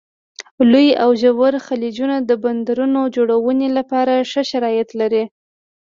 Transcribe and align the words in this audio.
لوی 0.71 0.89
او 1.03 1.09
ژور 1.21 1.53
خلیجونه 1.67 2.15
د 2.19 2.31
بندرونو 2.43 3.01
جوړونې 3.15 3.67
لپاره 3.77 4.13
ښه 4.29 4.41
شرایط 4.51 4.89
لري. 4.99 5.23